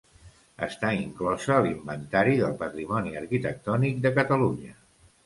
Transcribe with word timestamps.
Està 0.67 0.93
inclosa 0.99 1.51
a 1.55 1.65
l'Inventari 1.65 2.33
del 2.39 2.55
Patrimoni 2.63 3.13
Arquitectònic 3.21 4.01
de 4.07 4.13
Catalunya. 4.17 4.73